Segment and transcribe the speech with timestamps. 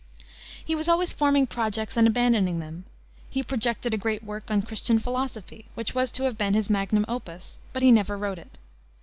[0.65, 2.85] He was always forming projects and abandoning them.
[3.29, 7.05] He projected a great work on Christian philosophy, which was to have been his magnum
[7.07, 8.57] opus, but he never wrote it.